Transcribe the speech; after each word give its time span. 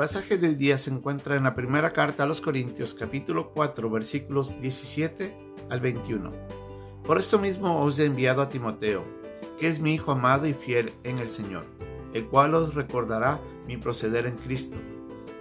pasaje 0.00 0.38
de 0.38 0.48
hoy 0.48 0.54
día 0.54 0.78
se 0.78 0.88
encuentra 0.88 1.36
en 1.36 1.42
la 1.42 1.54
primera 1.54 1.92
carta 1.92 2.22
a 2.22 2.26
los 2.26 2.40
Corintios 2.40 2.94
capítulo 2.94 3.50
4 3.52 3.90
versículos 3.90 4.58
17 4.58 5.36
al 5.68 5.80
21. 5.80 6.32
Por 7.04 7.18
esto 7.18 7.38
mismo 7.38 7.82
os 7.82 7.98
he 7.98 8.06
enviado 8.06 8.40
a 8.40 8.48
Timoteo, 8.48 9.04
que 9.58 9.68
es 9.68 9.78
mi 9.78 9.92
hijo 9.92 10.12
amado 10.12 10.46
y 10.46 10.54
fiel 10.54 10.90
en 11.04 11.18
el 11.18 11.28
Señor, 11.28 11.66
el 12.14 12.26
cual 12.28 12.54
os 12.54 12.74
recordará 12.74 13.42
mi 13.66 13.76
proceder 13.76 14.24
en 14.24 14.36
Cristo, 14.36 14.78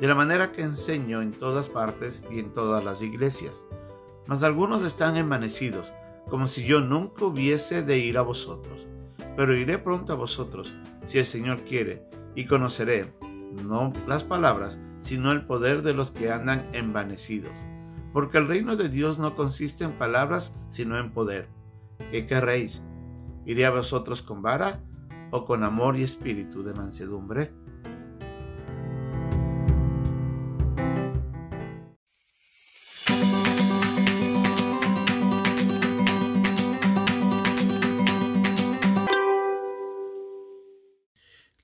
de 0.01 0.07
la 0.09 0.13
manera 0.13 0.51
que 0.51 0.61
enseño 0.61 1.21
en 1.21 1.31
todas 1.31 1.69
partes 1.69 2.25
y 2.29 2.39
en 2.39 2.51
todas 2.51 2.83
las 2.83 3.01
iglesias. 3.01 3.65
Mas 4.27 4.43
algunos 4.43 4.83
están 4.83 5.15
envanecidos, 5.15 5.93
como 6.29 6.49
si 6.49 6.65
yo 6.65 6.81
nunca 6.81 7.23
hubiese 7.23 7.81
de 7.81 7.97
ir 7.97 8.17
a 8.17 8.23
vosotros. 8.23 8.87
Pero 9.37 9.55
iré 9.55 9.77
pronto 9.77 10.11
a 10.11 10.17
vosotros, 10.17 10.73
si 11.05 11.17
el 11.17 11.25
Señor 11.25 11.61
quiere, 11.61 12.09
y 12.35 12.45
conoceré 12.45 13.13
no 13.51 13.93
las 14.07 14.23
palabras, 14.23 14.79
sino 15.01 15.31
el 15.31 15.45
poder 15.45 15.81
de 15.81 15.93
los 15.93 16.11
que 16.11 16.31
andan 16.31 16.65
envanecidos. 16.73 17.53
Porque 18.13 18.37
el 18.37 18.47
reino 18.47 18.75
de 18.75 18.89
Dios 18.89 19.19
no 19.19 19.35
consiste 19.35 19.83
en 19.83 19.93
palabras, 19.93 20.55
sino 20.67 20.97
en 20.97 21.11
poder. 21.11 21.47
¿Qué 22.11 22.25
querréis? 22.25 22.83
¿Iré 23.45 23.65
a 23.65 23.71
vosotros 23.71 24.21
con 24.21 24.41
vara 24.41 24.81
o 25.31 25.45
con 25.45 25.63
amor 25.63 25.97
y 25.97 26.03
espíritu 26.03 26.63
de 26.63 26.73
mansedumbre? 26.73 27.51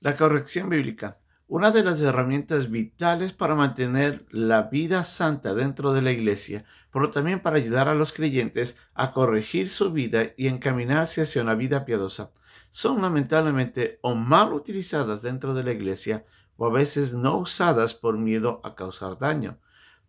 La 0.00 0.16
corrección 0.16 0.68
bíblica 0.68 1.18
una 1.48 1.70
de 1.70 1.84
las 1.84 2.00
herramientas 2.00 2.70
vitales 2.70 3.32
para 3.32 3.54
mantener 3.54 4.26
la 4.30 4.62
vida 4.62 5.04
santa 5.04 5.54
dentro 5.54 5.92
de 5.92 6.02
la 6.02 6.10
iglesia, 6.10 6.64
pero 6.92 7.10
también 7.10 7.40
para 7.40 7.56
ayudar 7.56 7.88
a 7.88 7.94
los 7.94 8.12
creyentes 8.12 8.78
a 8.94 9.12
corregir 9.12 9.68
su 9.68 9.92
vida 9.92 10.32
y 10.36 10.48
encaminarse 10.48 11.22
hacia 11.22 11.42
una 11.42 11.54
vida 11.54 11.84
piadosa, 11.84 12.32
son 12.70 13.00
lamentablemente 13.00 14.00
o 14.02 14.14
mal 14.16 14.52
utilizadas 14.52 15.22
dentro 15.22 15.54
de 15.54 15.62
la 15.62 15.72
iglesia 15.72 16.24
o 16.56 16.66
a 16.66 16.70
veces 16.70 17.14
no 17.14 17.38
usadas 17.38 17.94
por 17.94 18.18
miedo 18.18 18.60
a 18.64 18.74
causar 18.74 19.18
daño. 19.18 19.58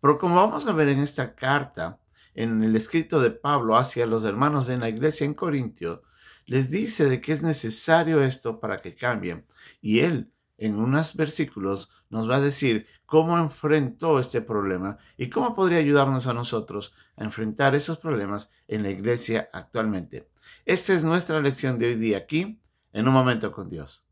Pero 0.00 0.18
como 0.18 0.36
vamos 0.36 0.66
a 0.66 0.72
ver 0.72 0.88
en 0.88 0.98
esta 0.98 1.34
carta, 1.34 2.00
en 2.34 2.62
el 2.62 2.74
escrito 2.74 3.20
de 3.20 3.30
Pablo 3.30 3.76
hacia 3.76 4.06
los 4.06 4.24
hermanos 4.24 4.66
de 4.66 4.78
la 4.78 4.88
iglesia 4.88 5.24
en 5.24 5.34
Corintio, 5.34 6.02
les 6.46 6.70
dice 6.70 7.08
de 7.08 7.20
que 7.20 7.32
es 7.32 7.42
necesario 7.42 8.22
esto 8.22 8.58
para 8.58 8.80
que 8.80 8.94
cambien. 8.94 9.46
Y 9.80 10.00
él 10.00 10.32
en 10.58 10.78
unos 10.78 11.14
versículos 11.14 11.90
nos 12.10 12.28
va 12.28 12.36
a 12.36 12.40
decir 12.40 12.86
cómo 13.06 13.38
enfrentó 13.38 14.18
este 14.18 14.42
problema 14.42 14.98
y 15.16 15.30
cómo 15.30 15.54
podría 15.54 15.78
ayudarnos 15.78 16.26
a 16.26 16.34
nosotros 16.34 16.92
a 17.16 17.24
enfrentar 17.24 17.74
esos 17.74 17.98
problemas 17.98 18.50
en 18.66 18.82
la 18.82 18.90
iglesia 18.90 19.48
actualmente. 19.52 20.28
Esta 20.66 20.92
es 20.92 21.04
nuestra 21.04 21.40
lección 21.40 21.78
de 21.78 21.86
hoy 21.86 21.94
día 21.94 22.18
aquí, 22.18 22.60
en 22.92 23.08
un 23.08 23.14
momento 23.14 23.52
con 23.52 23.70
Dios. 23.70 24.04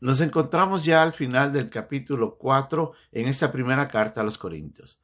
Nos 0.00 0.20
encontramos 0.20 0.84
ya 0.84 1.02
al 1.02 1.12
final 1.12 1.52
del 1.52 1.70
capítulo 1.70 2.36
4 2.36 2.92
en 3.12 3.28
esta 3.28 3.52
primera 3.52 3.86
carta 3.86 4.20
a 4.20 4.24
los 4.24 4.36
Corintios. 4.36 5.00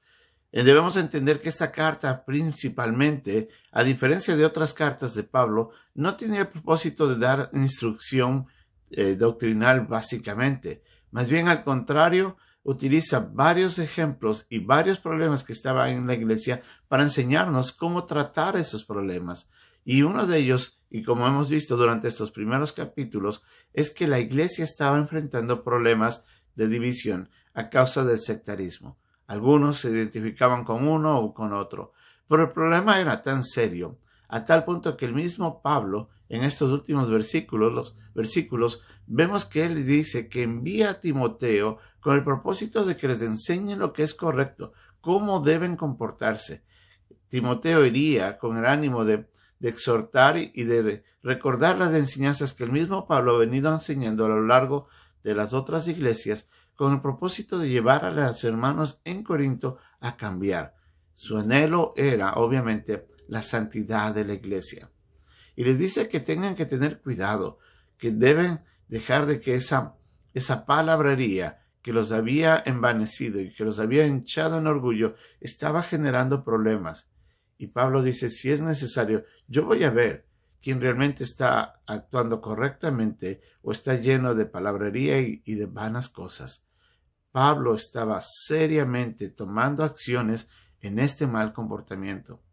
Eh, 0.51 0.65
debemos 0.65 0.97
entender 0.97 1.41
que 1.41 1.51
esta 1.51 1.71
carta 1.71 2.25
principalmente, 2.25 3.49
a 3.71 3.85
diferencia 3.85 4.35
de 4.35 4.45
otras 4.45 4.75
cartas 4.75 5.15
de 5.15 5.23
Pablo, 5.23 5.71
no 5.95 6.17
tiene 6.17 6.39
el 6.39 6.49
propósito 6.49 7.07
de 7.07 7.19
dar 7.19 7.51
instrucción 7.53 8.47
eh, 8.91 9.17
doctrinal 9.17 9.87
básicamente. 9.87 10.83
Más 11.11 11.29
bien 11.29 11.49
al 11.49 11.65
contrario, 11.65 12.37
utiliza 12.63 13.31
varios 13.33 13.79
ejemplos 13.79 14.47
y 14.51 14.59
varios 14.59 15.01
problemas 15.01 15.45
que 15.45 15.53
estaban 15.53 15.91
en 15.91 16.07
la 16.07 16.15
iglesia 16.15 16.63
para 16.89 17.03
enseñarnos 17.03 17.73
cómo 17.73 18.05
tratar 18.05 18.57
esos 18.57 18.85
problemas. 18.85 19.49
Y 19.85 20.03
uno 20.03 20.27
de 20.27 20.39
ellos, 20.39 20.81
y 20.91 21.03
como 21.03 21.27
hemos 21.27 21.49
visto 21.49 21.77
durante 21.77 22.09
estos 22.09 22.31
primeros 22.31 22.75
capítulos, 22.75 23.43
es 23.73 23.91
que 23.91 24.07
la 24.07 24.19
iglesia 24.19 24.65
estaba 24.65 24.99
enfrentando 24.99 25.65
problemas 25.65 26.25
de 26.57 26.69
división 26.69 27.31
a 27.55 27.71
causa 27.71 28.05
del 28.05 28.19
sectarismo. 28.19 28.99
Algunos 29.27 29.79
se 29.79 29.91
identificaban 29.91 30.65
con 30.65 30.87
uno 30.87 31.19
o 31.19 31.33
con 31.33 31.53
otro, 31.53 31.93
pero 32.29 32.45
el 32.45 32.53
problema 32.53 33.01
era 33.01 33.23
tan 33.23 33.45
serio, 33.45 33.99
a 34.29 34.45
tal 34.45 34.65
punto 34.65 34.97
que 34.97 35.07
el 35.07 35.15
mismo 35.15 35.63
Pablo 35.63 36.11
en 36.29 36.45
estos 36.45 36.73
últimos 36.73 37.11
versículos, 37.11 37.73
los 37.73 37.97
versículos, 38.15 38.83
vemos 39.07 39.45
que 39.45 39.65
él 39.65 39.87
dice 39.87 40.29
que 40.29 40.43
envía 40.43 40.91
a 40.91 41.01
Timoteo 41.01 41.79
con 42.01 42.17
el 42.17 42.25
propósito 42.25 42.85
de 42.85 42.97
que 42.97 43.09
les 43.09 43.23
enseñe 43.23 43.77
lo 43.77 43.93
que 43.93 44.03
es 44.03 44.15
correcto, 44.15 44.73
cómo 45.01 45.41
deben 45.41 45.77
comportarse. 45.77 46.65
Timoteo 47.29 47.85
iría 47.85 48.39
con 48.39 48.59
el 48.59 48.67
ánimo 48.67 49.05
de, 49.05 49.29
exhortar 49.61 50.37
y 50.37 50.63
de 50.65 51.03
recordar 51.21 51.79
las 51.79 51.93
enseñanzas 51.93 52.55
que 52.55 52.63
el 52.63 52.71
mismo 52.71 53.09
Pablo 53.09 53.35
ha 53.35 53.39
venido 53.39 53.73
enseñando 53.73 54.25
a 54.25 54.29
lo 54.29 54.47
largo 54.47 54.87
de 55.25 55.35
las 55.35 55.53
otras 55.53 55.89
iglesias 55.89 56.49
con 56.77 56.93
el 56.93 57.01
propósito 57.01 57.59
de 57.59 57.69
llevar 57.69 58.05
a 58.05 58.13
los 58.13 58.45
hermanos 58.45 59.01
en 59.05 59.25
Corinto 59.25 59.79
a 59.99 60.17
cambiar. 60.17 60.77
Su 61.13 61.39
anhelo 61.39 61.93
era, 61.97 62.35
obviamente, 62.35 63.09
la 63.27 63.43
santidad 63.43 64.15
de 64.15 64.25
la 64.25 64.35
iglesia 64.35 64.89
y 65.59 65.65
les 65.65 65.77
dice 65.77 66.09
que 66.09 66.21
tengan 66.21 66.55
que 66.55 66.67
tener 66.67 67.01
cuidado, 67.01 67.59
que 67.97 68.13
deben 68.13 68.61
dejar 68.87 69.27
de 69.27 69.41
que 69.41 69.57
esa, 69.57 69.97
esa 70.33 70.65
palabrería 70.65 71.67
que 71.83 71.93
los 71.93 72.13
había 72.13 72.63
envanecido 72.65 73.41
y 73.41 73.53
que 73.53 73.65
los 73.65 73.81
había 73.81 74.07
hinchado 74.07 74.59
en 74.59 74.69
orgullo 74.69 75.17
estaba 75.41 75.83
generando 75.83 76.45
problemas. 76.45 77.11
Y 77.57 77.67
Pablo 77.67 78.05
dice, 78.05 78.29
si 78.31 78.53
es 78.53 78.63
necesario, 78.63 79.25
yo 79.49 79.65
voy 79.65 79.83
a 79.83 79.91
ver 79.91 80.29
quién 80.63 80.81
realmente 80.81 81.25
está 81.25 81.83
actuando 81.89 82.41
correctamente 82.41 83.41
o 83.61 83.73
está 83.73 83.97
lleno 83.97 84.37
de 84.37 84.47
palabrería 84.47 85.19
y, 85.19 85.43
y 85.45 85.57
de 85.57 85.67
vanas 85.67 86.09
cosas. 86.09 86.69
Pablo 87.33 87.75
estaba 87.75 88.21
seriamente 88.23 89.29
tomando 89.29 89.83
acciones 89.83 90.49
en 90.81 91.01
este 91.01 91.27
mal 91.27 91.53
comportamiento 91.53 92.45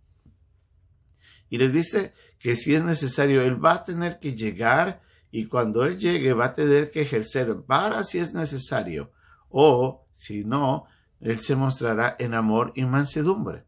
y 1.50 1.58
les 1.58 1.74
dice 1.74 2.14
que 2.40 2.56
si 2.56 2.76
es 2.76 2.84
necesario, 2.84 3.42
él 3.42 3.64
va 3.64 3.74
a 3.74 3.84
tener 3.84 4.20
que 4.20 4.36
llegar 4.36 5.02
y 5.32 5.46
cuando 5.46 5.86
él 5.86 5.98
llegue 5.98 6.34
va 6.34 6.46
a 6.46 6.54
tener 6.54 6.92
que 6.92 7.02
ejercer 7.02 7.54
vara 7.68 8.04
si 8.04 8.20
es 8.20 8.34
necesario 8.34 9.12
o 9.50 10.08
si 10.14 10.46
no, 10.46 10.86
él 11.20 11.40
se 11.40 11.56
mostrará 11.56 12.16
en 12.20 12.34
amor 12.34 12.72
y 12.76 12.84
mansedumbre. 12.86 13.66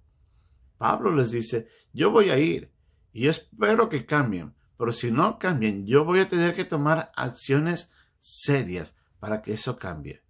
Pablo 0.77 1.15
les 1.15 1.31
dice, 1.31 1.67
yo 1.93 2.11
voy 2.11 2.29
a 2.29 2.37
ir 2.37 2.71
y 3.11 3.27
espero 3.27 3.89
que 3.89 4.05
cambien, 4.05 4.55
pero 4.77 4.91
si 4.91 5.11
no 5.11 5.39
cambien, 5.39 5.85
yo 5.85 6.05
voy 6.05 6.19
a 6.19 6.29
tener 6.29 6.53
que 6.55 6.65
tomar 6.65 7.11
acciones 7.15 7.91
serias 8.19 8.95
para 9.19 9.41
que 9.41 9.53
eso 9.53 9.77
cambie. 9.77 10.21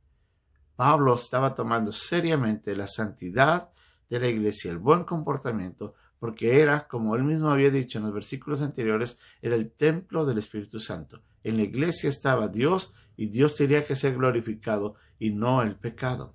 Pablo 0.75 1.15
estaba 1.15 1.55
tomando 1.55 1.91
seriamente 1.91 2.75
la 2.75 2.87
santidad 2.87 3.71
de 4.09 4.19
la 4.19 4.27
iglesia, 4.27 4.71
el 4.71 4.77
buen 4.77 5.03
comportamiento, 5.03 5.95
porque 6.19 6.61
era, 6.61 6.87
como 6.87 7.15
él 7.15 7.23
mismo 7.23 7.49
había 7.49 7.69
dicho 7.69 7.99
en 7.99 8.05
los 8.05 8.13
versículos 8.13 8.61
anteriores, 8.61 9.19
era 9.41 9.55
el 9.55 9.71
templo 9.71 10.25
del 10.25 10.39
Espíritu 10.39 10.79
Santo. 10.79 11.21
En 11.43 11.57
la 11.57 11.63
iglesia 11.63 12.09
estaba 12.09 12.47
Dios 12.47 12.93
y 13.15 13.27
Dios 13.27 13.55
tenía 13.55 13.85
que 13.85 13.95
ser 13.95 14.15
glorificado 14.15 14.95
y 15.19 15.31
no 15.31 15.61
el 15.61 15.75
pecado. 15.75 16.33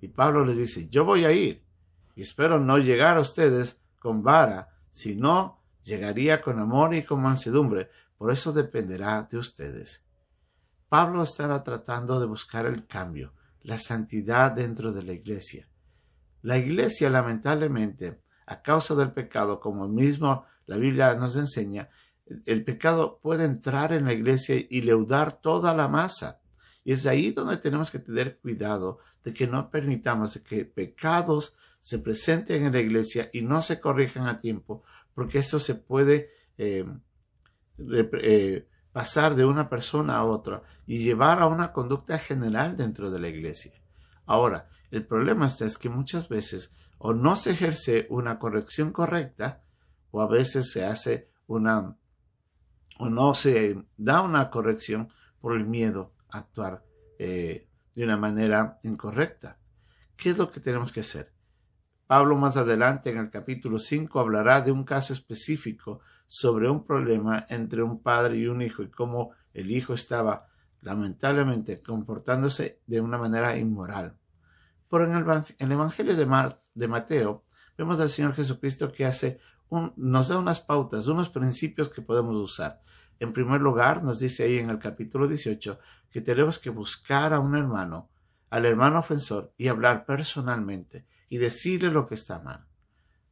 Y 0.00 0.08
Pablo 0.08 0.44
les 0.44 0.56
dice, 0.56 0.88
yo 0.88 1.04
voy 1.04 1.24
a 1.24 1.32
ir 1.32 1.62
y 2.14 2.22
espero 2.22 2.58
no 2.58 2.78
llegar 2.78 3.16
a 3.16 3.20
ustedes 3.20 3.82
con 3.98 4.22
vara, 4.22 4.68
sino 4.90 5.62
llegaría 5.82 6.42
con 6.42 6.58
amor 6.58 6.94
y 6.94 7.04
con 7.04 7.22
mansedumbre. 7.22 7.90
Por 8.18 8.32
eso 8.32 8.52
dependerá 8.52 9.22
de 9.30 9.38
ustedes. 9.38 10.04
Pablo 10.88 11.22
estaba 11.22 11.62
tratando 11.62 12.18
de 12.20 12.26
buscar 12.26 12.66
el 12.66 12.86
cambio, 12.86 13.32
la 13.62 13.78
santidad 13.78 14.52
dentro 14.52 14.92
de 14.92 15.02
la 15.02 15.12
iglesia. 15.12 15.68
La 16.42 16.58
iglesia, 16.58 17.10
lamentablemente, 17.10 18.20
a 18.46 18.62
causa 18.62 18.94
del 18.94 19.12
pecado, 19.12 19.60
como 19.60 19.88
mismo 19.88 20.44
la 20.66 20.76
Biblia 20.76 21.14
nos 21.14 21.36
enseña, 21.36 21.88
el 22.44 22.64
pecado 22.64 23.20
puede 23.22 23.44
entrar 23.44 23.92
en 23.92 24.06
la 24.06 24.12
iglesia 24.12 24.56
y 24.68 24.82
leudar 24.82 25.40
toda 25.40 25.74
la 25.74 25.88
masa. 25.88 26.40
Y 26.84 26.92
es 26.92 27.06
ahí 27.06 27.30
donde 27.30 27.56
tenemos 27.56 27.90
que 27.90 27.98
tener 27.98 28.38
cuidado 28.38 28.98
de 29.24 29.32
que 29.32 29.46
no 29.46 29.70
permitamos 29.70 30.38
que 30.38 30.64
pecados 30.64 31.56
se 31.80 31.98
presenten 31.98 32.64
en 32.64 32.72
la 32.72 32.80
iglesia 32.80 33.28
y 33.32 33.42
no 33.42 33.62
se 33.62 33.80
corrijan 33.80 34.26
a 34.26 34.40
tiempo, 34.40 34.82
porque 35.14 35.38
eso 35.38 35.58
se 35.58 35.74
puede 35.74 36.30
eh, 36.58 36.84
eh, 37.78 38.66
pasar 38.92 39.34
de 39.34 39.44
una 39.44 39.68
persona 39.68 40.16
a 40.16 40.24
otra 40.24 40.62
y 40.86 40.98
llevar 40.98 41.40
a 41.40 41.46
una 41.46 41.72
conducta 41.72 42.18
general 42.18 42.76
dentro 42.76 43.10
de 43.10 43.20
la 43.20 43.28
iglesia. 43.28 43.72
Ahora, 44.24 44.68
el 44.90 45.04
problema 45.04 45.46
está 45.46 45.64
es 45.64 45.78
que 45.78 45.88
muchas 45.88 46.28
veces 46.28 46.72
o 46.98 47.14
no 47.14 47.36
se 47.36 47.50
ejerce 47.52 48.06
una 48.10 48.38
corrección 48.38 48.92
correcta 48.92 49.62
o 50.10 50.20
a 50.20 50.26
veces 50.26 50.70
se 50.70 50.84
hace 50.84 51.30
una 51.46 51.96
o 52.98 53.10
no 53.10 53.34
se 53.34 53.84
da 53.96 54.22
una 54.22 54.50
corrección 54.50 55.08
por 55.40 55.54
el 55.56 55.66
miedo 55.66 56.14
a 56.30 56.38
actuar 56.38 56.82
eh, 57.18 57.68
de 57.94 58.04
una 58.04 58.16
manera 58.16 58.78
incorrecta. 58.82 59.58
¿Qué 60.16 60.30
es 60.30 60.38
lo 60.38 60.50
que 60.50 60.60
tenemos 60.60 60.92
que 60.92 61.00
hacer? 61.00 61.32
Pablo 62.06 62.36
más 62.36 62.56
adelante 62.56 63.10
en 63.10 63.18
el 63.18 63.30
capítulo 63.30 63.78
5 63.78 64.18
hablará 64.18 64.60
de 64.60 64.72
un 64.72 64.84
caso 64.84 65.12
específico 65.12 66.00
sobre 66.26 66.70
un 66.70 66.84
problema 66.84 67.44
entre 67.48 67.82
un 67.82 68.00
padre 68.02 68.36
y 68.36 68.46
un 68.46 68.62
hijo 68.62 68.82
y 68.82 68.90
cómo 68.90 69.32
el 69.52 69.70
hijo 69.70 69.94
estaba 69.94 70.46
lamentablemente 70.80 71.82
comportándose 71.82 72.80
de 72.86 73.00
una 73.00 73.18
manera 73.18 73.56
inmoral. 73.56 74.16
Pero 74.88 75.04
en 75.04 75.14
el, 75.14 75.72
Evangelio 75.72 76.14
de, 76.16 76.26
de, 76.76 76.88
Mateo 76.88 77.44
vemos 77.76 77.98
al 78.00 78.08
Señor 78.08 78.34
Jesucristo 78.34 78.92
que 78.92 79.04
hace 79.04 79.40
un, 79.68 79.92
nos 79.96 80.28
da 80.28 80.38
unas 80.38 80.60
pautas, 80.60 81.08
unos 81.08 81.28
principios 81.30 81.88
que 81.88 82.02
podemos 82.02 82.36
usar. 82.36 82.80
En 83.18 83.32
primer 83.32 83.60
lugar, 83.60 84.04
nos 84.04 84.20
dice 84.20 84.44
ahí 84.44 84.58
en 84.58 84.70
el 84.70 84.78
capítulo 84.78 85.26
18 85.26 85.78
que 86.10 86.20
tenemos 86.20 86.58
que 86.58 86.70
buscar 86.70 87.32
a 87.32 87.40
un 87.40 87.56
hermano, 87.56 88.08
al 88.50 88.64
hermano 88.64 89.00
ofensor, 89.00 89.52
y 89.56 89.68
hablar 89.68 90.06
personalmente 90.06 91.06
y 91.28 91.38
decirle 91.38 91.90
lo 91.90 92.06
que 92.06 92.14
está 92.14 92.38
mal. 92.38 92.66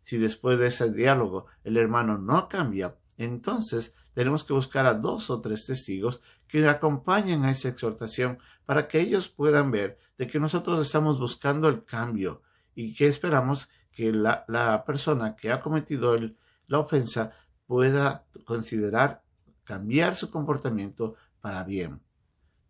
Si 0.02 0.18
después 0.18 0.58
de 0.58 0.66
ese 0.66 0.92
diálogo 0.92 1.46
el 1.62 1.76
hermano 1.76 2.18
no 2.18 2.48
cambia, 2.48 2.96
entonces 3.16 3.94
tenemos 4.12 4.44
que 4.44 4.52
buscar 4.52 4.86
a 4.86 4.94
dos 4.94 5.30
o 5.30 5.40
tres 5.40 5.66
testigos 5.66 6.20
que 6.46 6.68
acompañen 6.68 7.44
a 7.44 7.50
esa 7.50 7.68
exhortación 7.68 8.38
para 8.64 8.88
que 8.88 9.00
ellos 9.00 9.28
puedan 9.28 9.70
ver 9.70 9.98
de 10.18 10.26
que 10.26 10.40
nosotros 10.40 10.80
estamos 10.80 11.18
buscando 11.18 11.68
el 11.68 11.84
cambio 11.84 12.42
y 12.74 12.94
que 12.94 13.06
esperamos 13.06 13.68
que 13.92 14.12
la, 14.12 14.84
persona 14.86 15.36
que 15.36 15.52
ha 15.52 15.60
cometido 15.60 16.16
la 16.66 16.78
ofensa 16.78 17.32
pueda 17.66 18.26
considerar 18.44 19.22
cambiar 19.64 20.14
su 20.14 20.30
comportamiento 20.30 21.14
para 21.40 21.64
bien. 21.64 22.00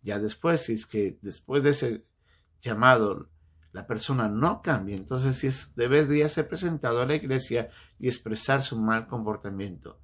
Ya 0.03 0.19
después, 0.19 0.63
si 0.63 0.75
es 0.75 0.87
que 0.87 1.19
después 1.23 1.63
de 1.63 1.71
ese 1.71 2.07
llamado 2.61 3.29
la 3.73 3.87
persona 3.87 4.29
no 4.29 4.63
cambia, 4.63 4.95
entonces 4.97 5.37
sí 5.37 5.49
debería 5.75 6.29
ser 6.29 6.47
presentado 6.47 7.03
a 7.03 7.07
la 7.07 7.17
iglesia 7.17 7.69
y 7.99 8.07
expresar 8.07 8.63
su 8.63 8.79
mal 8.79 9.09
comportamiento. 9.09 9.99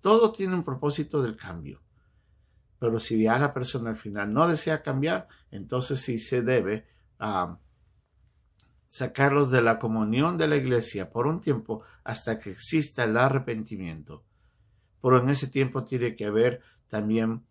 Todo 0.00 0.32
tiene 0.32 0.54
un 0.54 0.64
propósito 0.64 1.20
del 1.22 1.36
cambio. 1.36 1.82
Pero 2.78 3.00
si 3.00 3.22
ya 3.22 3.38
la 3.38 3.52
persona 3.52 3.90
al 3.90 3.96
final 3.96 4.32
no 4.32 4.46
desea 4.48 4.82
cambiar, 4.82 5.28
entonces 5.50 6.00
sí 6.00 6.18
se 6.18 6.42
debe 6.42 6.86
a 7.18 7.58
sacarlos 8.88 9.50
de 9.50 9.62
la 9.62 9.78
comunión 9.78 10.38
de 10.38 10.48
la 10.48 10.56
iglesia 10.56 11.10
por 11.10 11.26
un 11.26 11.40
tiempo 11.40 11.82
hasta 12.04 12.38
que 12.38 12.50
exista 12.50 13.04
el 13.04 13.16
arrepentimiento. 13.16 14.24
Pero 15.02 15.18
en 15.18 15.30
ese 15.30 15.48
tiempo 15.48 15.84
tiene 15.84 16.16
que 16.16 16.26
haber 16.26 16.60
también 16.88 17.44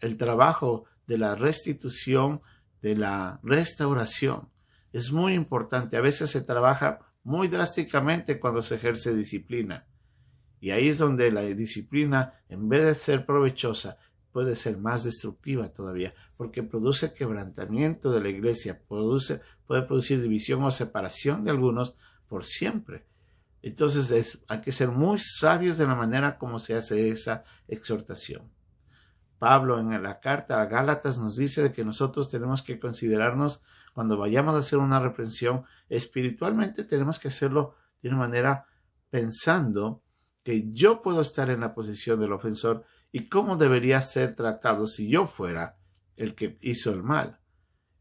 el 0.00 0.16
trabajo 0.16 0.84
de 1.06 1.18
la 1.18 1.34
restitución, 1.34 2.42
de 2.82 2.96
la 2.96 3.40
restauración 3.42 4.48
es 4.96 5.12
muy 5.12 5.34
importante. 5.34 5.98
A 5.98 6.00
veces 6.00 6.30
se 6.30 6.40
trabaja 6.40 7.00
muy 7.22 7.48
drásticamente 7.48 8.40
cuando 8.40 8.62
se 8.62 8.76
ejerce 8.76 9.14
disciplina. 9.14 9.86
Y 10.58 10.70
ahí 10.70 10.88
es 10.88 10.98
donde 10.98 11.30
la 11.30 11.42
disciplina, 11.42 12.40
en 12.48 12.68
vez 12.68 12.84
de 12.84 12.94
ser 12.94 13.26
provechosa, 13.26 13.98
puede 14.36 14.54
ser 14.54 14.76
más 14.76 15.02
destructiva 15.02 15.70
todavía, 15.70 16.12
porque 16.36 16.62
produce 16.62 17.14
quebrantamiento 17.14 18.12
de 18.12 18.20
la 18.20 18.28
iglesia, 18.28 18.82
produce, 18.86 19.40
puede 19.66 19.80
producir 19.80 20.20
división 20.20 20.62
o 20.62 20.70
separación 20.70 21.42
de 21.42 21.52
algunos 21.52 21.94
por 22.28 22.44
siempre. 22.44 23.06
Entonces 23.62 24.38
hay 24.46 24.60
que 24.60 24.72
ser 24.72 24.90
muy 24.90 25.18
sabios 25.20 25.78
de 25.78 25.86
la 25.86 25.94
manera 25.94 26.36
como 26.36 26.58
se 26.58 26.74
hace 26.74 27.08
esa 27.08 27.44
exhortación. 27.66 28.42
Pablo 29.38 29.80
en 29.80 30.02
la 30.02 30.20
carta 30.20 30.60
a 30.60 30.66
Gálatas 30.66 31.16
nos 31.16 31.36
dice 31.36 31.62
de 31.62 31.72
que 31.72 31.86
nosotros 31.86 32.28
tenemos 32.28 32.62
que 32.62 32.78
considerarnos 32.78 33.62
cuando 33.94 34.18
vayamos 34.18 34.54
a 34.54 34.58
hacer 34.58 34.78
una 34.78 35.00
reprensión 35.00 35.64
espiritualmente 35.88 36.84
tenemos 36.84 37.18
que 37.18 37.28
hacerlo 37.28 37.74
de 38.02 38.10
una 38.10 38.18
manera 38.18 38.66
pensando 39.08 40.02
que 40.42 40.70
yo 40.72 41.00
puedo 41.00 41.22
estar 41.22 41.48
en 41.48 41.60
la 41.60 41.74
posición 41.74 42.20
del 42.20 42.34
ofensor 42.34 42.84
y 43.16 43.30
cómo 43.30 43.56
debería 43.56 44.02
ser 44.02 44.34
tratado 44.34 44.86
si 44.86 45.08
yo 45.08 45.26
fuera 45.26 45.78
el 46.18 46.34
que 46.34 46.58
hizo 46.60 46.92
el 46.92 47.02
mal. 47.02 47.40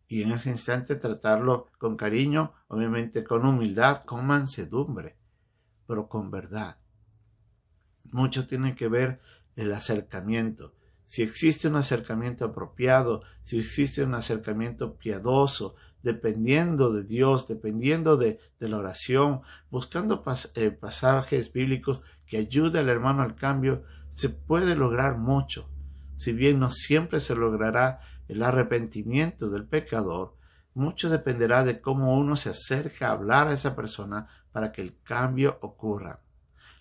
Y 0.10 0.24
en 0.24 0.34
ese 0.34 0.50
instante 0.50 0.98
tratarlo 0.98 1.72
con 1.78 1.96
cariño, 1.96 2.52
obviamente 2.68 3.24
con 3.24 3.46
humildad, 3.46 4.04
con 4.04 4.28
mansedumbre, 4.28 5.16
pero 5.88 6.10
con 6.10 6.32
verdad. 6.32 6.80
Mucho 8.12 8.46
tiene 8.46 8.76
que 8.76 8.90
ver 8.90 9.22
el 9.56 9.72
acercamiento 9.72 10.74
si 11.06 11.22
existe 11.22 11.68
un 11.68 11.76
acercamiento 11.76 12.46
apropiado, 12.46 13.22
si 13.44 13.60
existe 13.60 14.04
un 14.04 14.16
acercamiento 14.16 14.98
piadoso, 14.98 15.76
dependiendo 16.02 16.92
de 16.92 17.04
Dios, 17.04 17.48
dependiendo 17.48 18.18
de, 18.18 18.40
la 18.60 18.78
oración, 18.78 19.42
buscando 19.70 20.24
eh, 20.56 20.72
pasajes 20.72 21.54
bíblicos 21.54 22.04
que 22.26 22.38
ayuden 22.38 22.84
al 22.84 22.90
hermano 22.90 23.22
al 23.22 23.36
cambio, 23.36 23.84
se 24.16 24.30
puede 24.30 24.78
lograr 24.78 25.18
mucho. 25.18 25.70
Si 26.16 26.32
bien 26.32 26.58
no 26.58 26.72
siempre 26.72 27.20
se 27.20 27.36
logrará 27.36 28.00
el 28.30 28.44
arrepentimiento 28.44 29.50
del 29.50 29.66
pecador, 29.66 30.38
mucho 30.74 31.10
dependerá 31.10 31.66
de 31.66 31.82
cómo 31.82 32.18
uno 32.18 32.38
se 32.38 32.50
acerca 32.50 33.10
a 33.10 33.12
hablar 33.12 33.50
a 33.50 33.52
esa 33.52 33.76
persona 33.76 34.28
para 34.54 34.72
que 34.72 34.82
el 34.82 34.98
cambio 35.04 35.60
ocurra. 35.62 36.22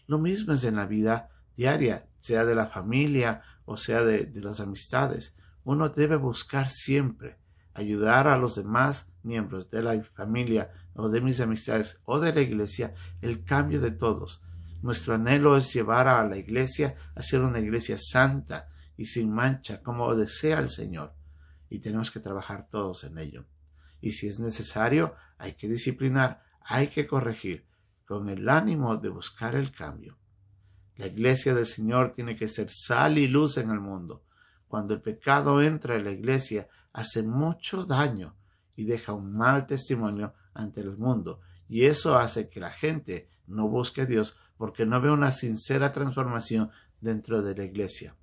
Lo 0.06 0.18
mismo 0.18 0.52
es 0.52 0.62
en 0.62 0.76
la 0.76 0.86
vida 0.86 1.30
diaria, 1.56 2.06
sea 2.20 2.44
de 2.44 2.54
la 2.54 2.68
familia 2.68 3.42
o 3.64 3.76
sea 3.76 4.04
de, 4.04 4.30
las 4.36 4.60
amistades. 4.60 5.36
Uno 5.64 5.88
debe 5.88 6.14
buscar 6.14 6.68
siempre 6.68 7.40
ayudar 7.72 8.28
a 8.28 8.38
los 8.38 8.54
demás 8.54 9.10
miembros 9.24 9.70
de 9.70 9.82
la 9.82 10.00
familia 10.14 10.70
o 10.94 11.08
de 11.08 11.20
mis 11.20 11.40
amistades 11.40 12.00
o 12.04 12.20
de 12.20 12.32
la 12.32 12.42
iglesia 12.42 12.92
el 13.22 13.42
cambio 13.42 13.80
de 13.80 13.90
todos. 13.90 14.43
Nuestro 14.84 15.14
anhelo 15.14 15.56
es 15.56 15.72
llevar 15.72 16.08
a 16.08 16.22
la 16.28 16.36
iglesia 16.36 16.94
a 17.14 17.22
ser 17.22 17.40
una 17.40 17.58
iglesia 17.58 17.96
santa 17.98 18.68
y 18.98 19.06
sin 19.06 19.32
mancha 19.32 19.82
como 19.82 20.14
desea 20.14 20.58
el 20.58 20.68
Señor. 20.68 21.14
Y 21.70 21.78
tenemos 21.78 22.10
que 22.10 22.20
trabajar 22.20 22.68
todos 22.68 23.04
en 23.04 23.16
ello. 23.16 23.46
Y 24.02 24.10
si 24.10 24.28
es 24.28 24.40
necesario, 24.40 25.14
hay 25.38 25.54
que 25.54 25.70
disciplinar, 25.70 26.42
hay 26.60 26.88
que 26.88 27.06
corregir, 27.06 27.66
con 28.04 28.28
el 28.28 28.46
ánimo 28.46 28.98
de 28.98 29.08
buscar 29.08 29.54
el 29.54 29.72
cambio. 29.72 30.18
La 30.96 31.06
iglesia 31.06 31.54
del 31.54 31.64
Señor 31.64 32.12
tiene 32.12 32.36
que 32.36 32.46
ser 32.46 32.68
sal 32.68 33.16
y 33.16 33.26
luz 33.26 33.56
en 33.56 33.70
el 33.70 33.80
mundo. 33.80 34.22
Cuando 34.68 34.92
el 34.92 35.00
pecado 35.00 35.62
entra 35.62 35.96
en 35.96 36.04
la 36.04 36.10
iglesia, 36.10 36.68
hace 36.92 37.22
mucho 37.22 37.86
daño 37.86 38.36
y 38.76 38.84
deja 38.84 39.14
un 39.14 39.34
mal 39.34 39.66
testimonio 39.66 40.34
ante 40.52 40.82
el 40.82 40.94
mundo. 40.98 41.40
Y 41.70 41.86
eso 41.86 42.18
hace 42.18 42.50
que 42.50 42.60
la 42.60 42.70
gente 42.70 43.30
no 43.46 43.68
busque 43.68 44.02
a 44.02 44.06
Dios 44.06 44.36
porque 44.56 44.86
no 44.86 45.00
ve 45.00 45.10
una 45.10 45.32
sincera 45.32 45.92
transformación 45.92 46.70
dentro 47.00 47.42
de 47.42 47.54
la 47.54 47.64
iglesia. 47.64 48.16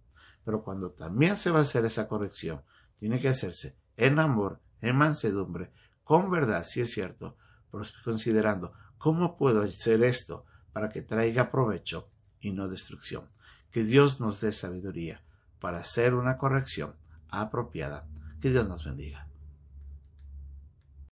Pero 0.44 0.64
cuando 0.64 0.92
también 0.92 1.36
se 1.36 1.52
va 1.52 1.60
a 1.60 1.64
hacer 1.64 1.86
esa 1.86 2.08
corrección, 2.08 2.62
tiene 2.96 3.20
que 3.20 3.30
hacerse 3.30 3.76
en 3.98 4.20
amor, 4.20 4.60
en 4.82 4.96
mansedumbre, 4.96 5.72
con 6.04 6.32
verdad, 6.32 6.66
si 6.66 6.82
es 6.82 6.92
cierto, 6.92 7.38
considerando 8.04 8.74
cómo 8.98 9.38
puedo 9.38 9.62
hacer 9.62 10.04
esto 10.04 10.46
para 10.74 10.90
que 10.90 11.02
traiga 11.02 11.52
provecho 11.52 12.10
y 12.40 12.52
no 12.52 12.68
destrucción. 12.68 13.30
Que 13.72 13.84
Dios 13.84 14.20
nos 14.20 14.42
dé 14.42 14.52
sabiduría 14.52 15.24
para 15.60 15.80
hacer 15.80 16.14
una 16.14 16.38
corrección 16.38 16.96
apropiada. 17.30 18.08
Que 18.42 18.50
Dios 18.50 18.68
nos 18.68 18.84
bendiga. 18.84 19.31